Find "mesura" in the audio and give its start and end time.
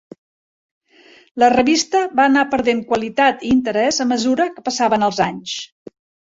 4.13-4.49